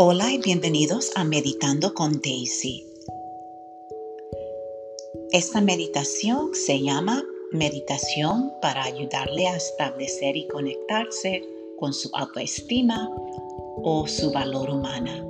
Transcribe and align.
Hola 0.00 0.30
y 0.32 0.38
bienvenidos 0.38 1.10
a 1.16 1.24
Meditando 1.24 1.92
con 1.92 2.20
Daisy. 2.20 2.84
Esta 5.32 5.60
meditación 5.60 6.54
se 6.54 6.80
llama 6.80 7.24
Meditación 7.50 8.52
para 8.62 8.84
ayudarle 8.84 9.48
a 9.48 9.56
establecer 9.56 10.36
y 10.36 10.46
conectarse 10.46 11.42
con 11.80 11.92
su 11.92 12.10
autoestima 12.14 13.10
o 13.82 14.06
su 14.06 14.30
valor 14.30 14.70
humana. 14.70 15.26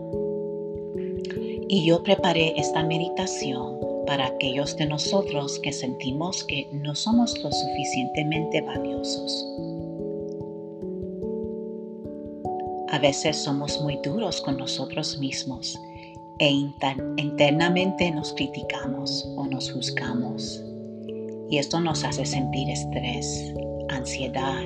Y 1.70 1.86
yo 1.86 2.02
preparé 2.02 2.52
esta 2.60 2.82
meditación 2.82 3.80
para 4.06 4.26
aquellos 4.26 4.76
de 4.76 4.84
nosotros 4.84 5.58
que 5.60 5.72
sentimos 5.72 6.44
que 6.44 6.68
no 6.72 6.94
somos 6.94 7.38
lo 7.42 7.50
suficientemente 7.50 8.60
valiosos 8.60 9.46
A 12.90 12.98
veces 12.98 13.36
somos 13.36 13.80
muy 13.82 13.98
duros 14.02 14.40
con 14.40 14.56
nosotros 14.56 15.18
mismos 15.18 15.78
e 16.38 16.48
internamente 16.50 18.10
nos 18.10 18.32
criticamos 18.32 19.30
o 19.36 19.46
nos 19.46 19.70
juzgamos. 19.70 20.64
Y 21.50 21.58
esto 21.58 21.80
nos 21.80 22.02
hace 22.04 22.24
sentir 22.24 22.70
estrés, 22.70 23.52
ansiedad 23.90 24.62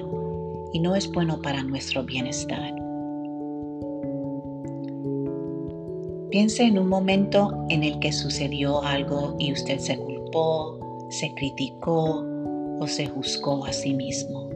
y 0.72 0.78
no 0.78 0.94
es 0.94 1.10
bueno 1.10 1.42
para 1.42 1.64
nuestro 1.64 2.04
bienestar. 2.04 2.72
Piense 6.30 6.62
en 6.62 6.78
un 6.78 6.88
momento 6.88 7.66
en 7.70 7.82
el 7.82 7.98
que 7.98 8.12
sucedió 8.12 8.82
algo 8.84 9.34
y 9.38 9.52
usted 9.52 9.80
se 9.80 9.98
culpó, 9.98 11.06
se 11.10 11.34
criticó 11.34 12.24
o 12.78 12.86
se 12.86 13.06
juzgó 13.06 13.66
a 13.66 13.72
sí 13.72 13.94
mismo. 13.94 14.51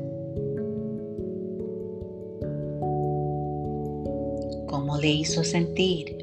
Le 4.99 5.09
hizo 5.09 5.45
sentir. 5.45 6.17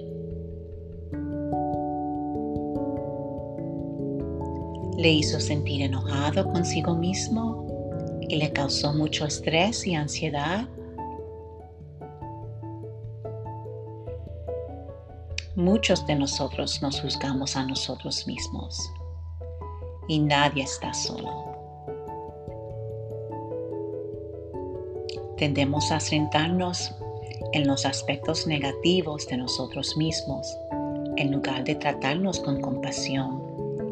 Le 4.98 5.12
hizo 5.12 5.40
sentir 5.40 5.82
enojado 5.82 6.52
consigo 6.52 6.96
mismo 6.96 7.68
y 8.22 8.38
le 8.38 8.52
causó 8.54 8.94
mucho 8.94 9.26
estrés 9.26 9.86
y 9.86 9.96
ansiedad. 9.96 10.68
Muchos 15.56 16.06
de 16.08 16.16
nosotros 16.16 16.82
nos 16.82 17.02
juzgamos 17.02 17.56
a 17.56 17.66
nosotros 17.66 18.26
mismos 18.26 18.92
y 20.08 20.20
nadie 20.20 20.64
está 20.64 20.94
solo. 20.94 21.54
Tendemos 25.38 25.92
a 25.92 26.00
sentarnos 26.00 26.96
en 27.54 27.68
los 27.68 27.86
aspectos 27.86 28.48
negativos 28.48 29.28
de 29.28 29.38
nosotros 29.38 29.96
mismos, 29.96 30.58
en 31.18 31.32
lugar 31.32 31.64
de 31.64 31.76
tratarnos 31.76 32.40
con 32.40 32.60
compasión 32.60 33.42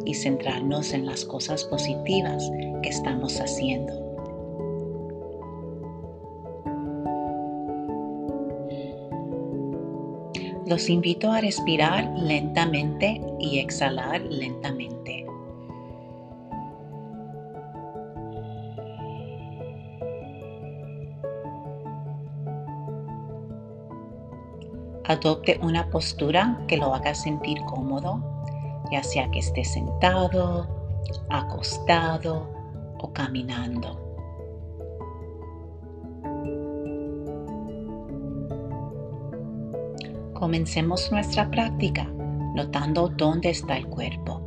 y 0.05 0.15
centrarnos 0.15 0.93
en 0.93 1.05
las 1.05 1.23
cosas 1.23 1.63
positivas 1.65 2.51
que 2.81 2.89
estamos 2.89 3.39
haciendo. 3.39 4.01
Los 10.65 10.89
invito 10.89 11.31
a 11.31 11.41
respirar 11.41 12.11
lentamente 12.17 13.21
y 13.39 13.59
exhalar 13.59 14.21
lentamente. 14.21 15.00
Adopte 25.11 25.59
una 25.61 25.89
postura 25.89 26.57
que 26.69 26.77
lo 26.77 26.95
haga 26.95 27.13
sentir 27.13 27.59
cómodo, 27.65 28.23
ya 28.93 29.03
sea 29.03 29.29
que 29.29 29.39
esté 29.39 29.65
sentado, 29.65 30.65
acostado 31.29 32.47
o 32.97 33.11
caminando. 33.11 33.99
Comencemos 40.33 41.11
nuestra 41.11 41.51
práctica 41.51 42.05
notando 42.55 43.09
dónde 43.09 43.49
está 43.49 43.75
el 43.75 43.87
cuerpo. 43.87 44.41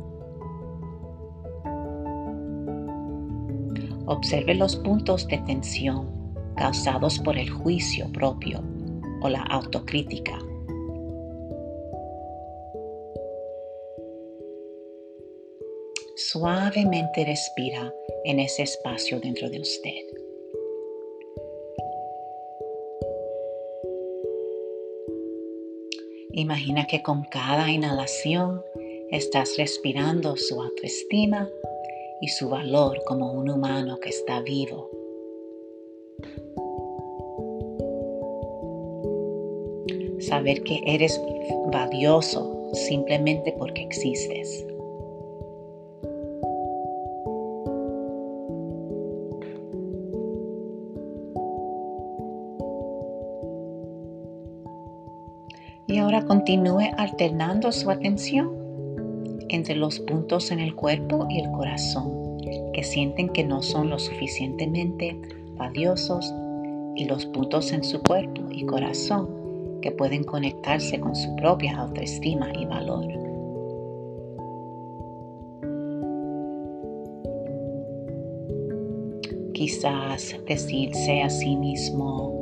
Observe 4.07 4.55
los 4.55 4.77
puntos 4.77 5.27
de 5.27 5.37
tensión 5.37 6.09
causados 6.55 7.19
por 7.19 7.37
el 7.37 7.51
juicio 7.51 8.11
propio 8.11 8.63
o 9.21 9.29
la 9.29 9.43
autocrítica. 9.43 10.39
Suavemente 16.35 17.23
respira 17.23 17.95
en 18.25 18.41
ese 18.41 18.63
espacio 18.63 19.21
dentro 19.21 19.49
de 19.49 19.61
usted. 19.61 20.01
Imagina 26.33 26.87
que 26.87 27.01
con 27.01 27.23
cada 27.31 27.71
inhalación 27.71 28.61
estás 29.11 29.55
respirando 29.55 30.35
su 30.35 30.61
autoestima 30.61 31.49
y 32.19 32.27
su 32.27 32.49
valor 32.49 33.01
como 33.05 33.31
un 33.31 33.49
humano 33.49 33.97
que 34.01 34.09
está 34.09 34.41
vivo. 34.41 34.89
Saber 40.19 40.63
que 40.63 40.81
eres 40.85 41.17
valioso 41.71 42.71
simplemente 42.73 43.55
porque 43.57 43.83
existes. 43.83 44.65
Y 55.95 55.99
ahora 55.99 56.25
continúe 56.25 56.91
alternando 56.97 57.71
su 57.71 57.89
atención 57.89 58.51
entre 59.47 59.77
los 59.77 60.01
puntos 60.01 60.51
en 60.51 60.59
el 60.59 60.75
cuerpo 60.75 61.25
y 61.29 61.39
el 61.39 61.49
corazón 61.53 62.37
que 62.73 62.83
sienten 62.83 63.29
que 63.29 63.45
no 63.45 63.61
son 63.61 63.91
lo 63.91 63.97
suficientemente 63.97 65.17
valiosos 65.55 66.33
y 66.97 67.05
los 67.05 67.25
puntos 67.27 67.71
en 67.71 67.81
su 67.85 68.03
cuerpo 68.03 68.41
y 68.51 68.65
corazón 68.65 69.29
que 69.81 69.91
pueden 69.91 70.25
conectarse 70.25 70.99
con 70.99 71.15
su 71.15 71.33
propia 71.37 71.77
autoestima 71.77 72.51
y 72.59 72.65
valor. 72.65 73.07
Quizás 79.53 80.35
decirse 80.45 81.21
a 81.21 81.29
sí 81.29 81.55
mismo, 81.55 82.34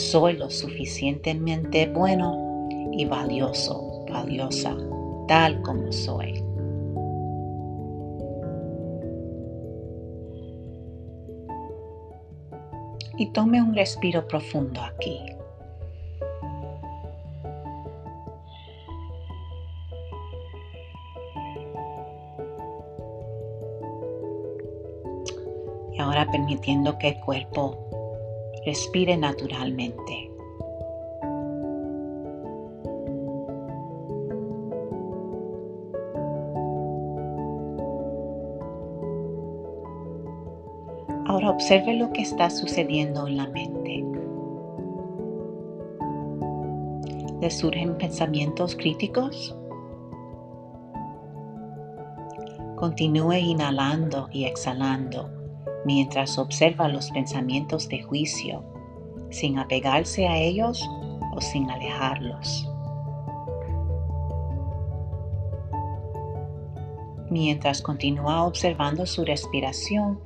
soy 0.00 0.32
lo 0.36 0.50
suficientemente 0.50 1.86
bueno 1.88 2.68
y 2.92 3.04
valioso, 3.04 4.04
valiosa, 4.10 4.76
tal 5.28 5.60
como 5.62 5.92
soy. 5.92 6.42
Y 13.18 13.26
tome 13.32 13.60
un 13.60 13.74
respiro 13.74 14.26
profundo 14.26 14.80
aquí. 14.80 15.20
Y 25.92 26.00
ahora 26.00 26.26
permitiendo 26.32 26.96
que 26.96 27.08
el 27.08 27.20
cuerpo 27.20 27.99
respire 28.64 29.16
naturalmente. 29.16 30.30
Ahora 41.26 41.50
observe 41.50 41.94
lo 41.94 42.12
que 42.12 42.22
está 42.22 42.50
sucediendo 42.50 43.26
en 43.26 43.36
la 43.36 43.46
mente. 43.48 44.04
¿Le 47.40 47.50
surgen 47.50 47.96
pensamientos 47.96 48.76
críticos? 48.76 49.56
Continúe 52.76 53.34
inhalando 53.34 54.28
y 54.32 54.44
exhalando 54.44 55.39
mientras 55.84 56.38
observa 56.38 56.88
los 56.88 57.10
pensamientos 57.10 57.88
de 57.88 58.02
juicio, 58.02 58.64
sin 59.30 59.58
apegarse 59.58 60.26
a 60.26 60.36
ellos 60.36 60.88
o 61.34 61.40
sin 61.40 61.70
alejarlos. 61.70 62.66
Mientras 67.30 67.80
continúa 67.80 68.44
observando 68.44 69.06
su 69.06 69.24
respiración, 69.24 70.18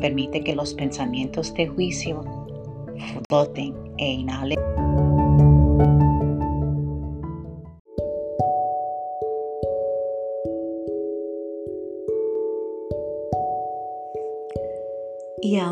permite 0.00 0.42
que 0.42 0.56
los 0.56 0.74
pensamientos 0.74 1.54
de 1.54 1.68
juicio 1.68 2.24
floten 3.28 3.74
e 3.98 4.12
inhalen. 4.12 4.58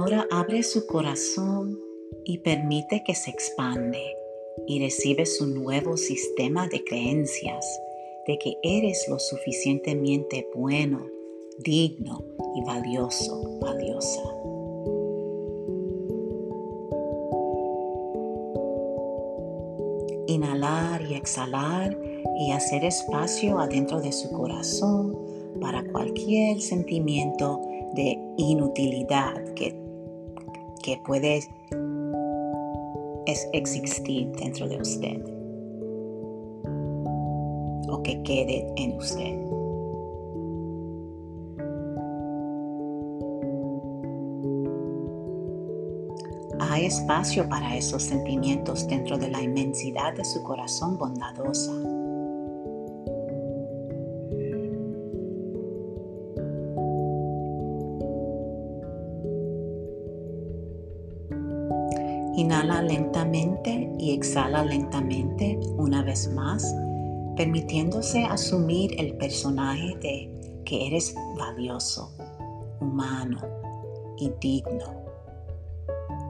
Ahora 0.00 0.26
abre 0.30 0.62
su 0.62 0.86
corazón 0.86 1.78
y 2.24 2.38
permite 2.38 3.02
que 3.04 3.14
se 3.14 3.30
expande 3.30 4.16
y 4.66 4.80
recibe 4.80 5.26
su 5.26 5.46
nuevo 5.46 5.98
sistema 5.98 6.66
de 6.68 6.82
creencias 6.84 7.66
de 8.26 8.38
que 8.38 8.56
eres 8.62 9.06
lo 9.10 9.18
suficientemente 9.18 10.48
bueno, 10.54 11.06
digno 11.58 12.24
y 12.54 12.64
valioso, 12.64 13.58
valiosa. 13.60 14.22
Inhalar 20.28 21.02
y 21.02 21.14
exhalar 21.14 21.98
y 22.38 22.52
hacer 22.52 22.84
espacio 22.84 23.58
adentro 23.58 24.00
de 24.00 24.12
su 24.12 24.30
corazón 24.30 25.14
para 25.60 25.84
cualquier 25.92 26.60
sentimiento 26.62 27.60
de 27.94 28.18
inutilidad 28.36 29.42
que, 29.54 29.79
que 30.82 31.00
puede 31.04 31.42
existir 33.52 34.32
dentro 34.32 34.68
de 34.68 34.80
usted 34.80 35.22
o 37.88 38.02
que 38.02 38.22
quede 38.22 38.72
en 38.76 38.96
usted. 38.96 39.50
Hay 46.60 46.86
espacio 46.86 47.48
para 47.48 47.76
esos 47.76 48.02
sentimientos 48.02 48.86
dentro 48.86 49.18
de 49.18 49.28
la 49.28 49.42
inmensidad 49.42 50.14
de 50.14 50.24
su 50.24 50.42
corazón 50.42 50.98
bondadosa. 50.98 51.72
Inhala 62.36 62.82
lentamente 62.82 63.92
y 63.98 64.12
exhala 64.12 64.64
lentamente 64.64 65.58
una 65.76 66.02
vez 66.02 66.28
más, 66.32 66.74
permitiéndose 67.36 68.24
asumir 68.24 68.94
el 69.00 69.16
personaje 69.16 69.96
de 70.00 70.62
que 70.64 70.86
eres 70.86 71.14
valioso, 71.36 72.12
humano 72.80 73.40
y 74.16 74.32
digno. 74.40 75.04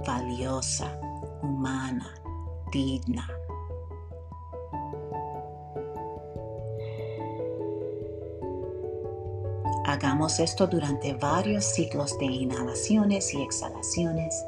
Valiosa, 0.06 0.98
humana, 1.42 2.14
digna. 2.72 3.28
Hagamos 9.84 10.38
esto 10.38 10.66
durante 10.66 11.14
varios 11.14 11.64
ciclos 11.64 12.16
de 12.18 12.26
inhalaciones 12.26 13.34
y 13.34 13.42
exhalaciones 13.42 14.44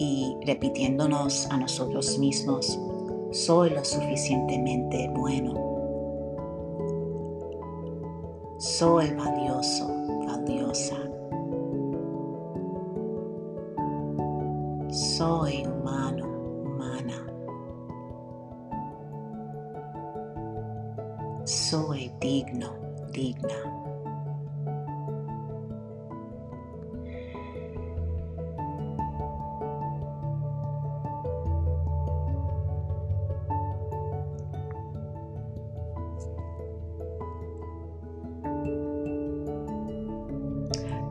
y 0.00 0.34
repitiéndonos 0.46 1.46
a 1.50 1.58
nosotros 1.58 2.18
mismos, 2.18 2.80
soy 3.32 3.68
lo 3.68 3.84
suficientemente 3.84 5.10
bueno. 5.14 5.52
Soy 8.56 9.10
valioso, 9.10 9.86
valiosa. 10.26 10.96
Soy 14.88 15.66
humano, 15.66 16.26
humana. 16.64 17.26
Soy 21.44 22.10
digno, 22.20 22.72
digna. 23.12 23.99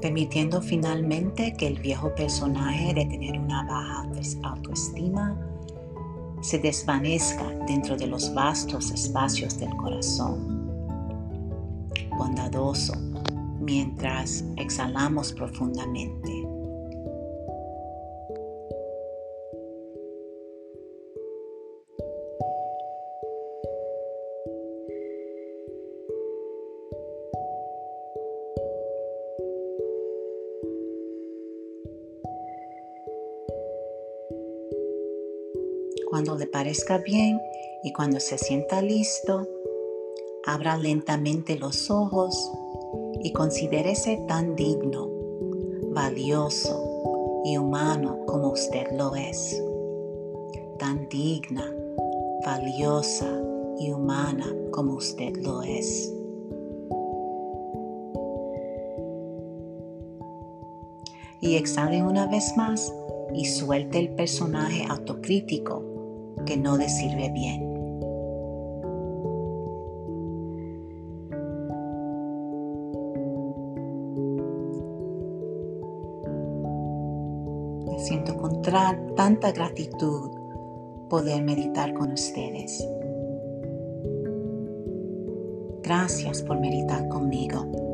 Permitiendo 0.02 0.62
finalmente 0.62 1.54
que 1.54 1.68
el 1.68 1.80
viejo 1.80 2.14
personaje 2.16 2.94
de 2.94 3.06
tener 3.06 3.40
una 3.40 3.64
baja 3.64 4.06
autoestima 4.44 5.38
se 6.42 6.58
desvanezca 6.60 7.44
dentro 7.68 7.98
de 7.98 8.08
los 8.08 8.34
vastos 8.34 8.92
espacios 8.92 9.60
del 9.60 9.76
corazón. 9.76 10.60
Bondadoso 12.18 12.94
mientras 13.60 14.44
exhalamos 14.58 15.34
profundamente. 15.34 16.39
Cuando 36.20 36.36
le 36.36 36.48
parezca 36.48 36.98
bien 36.98 37.40
y 37.82 37.94
cuando 37.94 38.20
se 38.20 38.38
sienta 38.38 38.82
listo, 38.82 39.48
abra 40.46 40.76
lentamente 40.76 41.58
los 41.58 41.90
ojos 41.90 42.52
y 43.24 43.32
considérese 43.32 44.22
tan 44.28 44.54
digno, 44.58 45.10
valioso 45.94 47.42
y 47.46 47.56
humano 47.56 48.26
como 48.26 48.50
usted 48.50 48.88
lo 48.98 49.16
es. 49.16 49.64
Tan 50.78 51.08
digna, 51.08 51.64
valiosa 52.46 53.42
y 53.80 53.90
humana 53.90 54.54
como 54.72 54.96
usted 54.96 55.38
lo 55.38 55.62
es. 55.62 56.14
Y 61.40 61.56
exhale 61.56 62.04
una 62.04 62.28
vez 62.28 62.58
más 62.58 62.94
y 63.34 63.46
suelte 63.46 64.00
el 64.00 64.10
personaje 64.16 64.84
autocrítico 64.84 65.90
que 66.46 66.58
no 66.58 66.78
le 66.78 66.90
sirve 66.90 67.30
bien. 67.32 67.70
Siento 78.00 78.38
con 78.38 78.62
tanta 78.62 79.52
gratitud 79.52 80.32
poder 81.10 81.44
meditar 81.44 81.94
con 81.94 82.12
ustedes. 82.12 82.88
Gracias 85.84 86.42
por 86.44 86.60
meditar 86.60 87.08
conmigo. 87.10 87.89